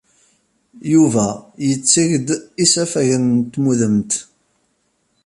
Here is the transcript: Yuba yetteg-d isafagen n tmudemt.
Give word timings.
Yuba 0.93 1.25
yetteg-d 1.67 2.27
isafagen 2.63 3.23
n 3.37 3.39
tmudemt. 3.53 4.11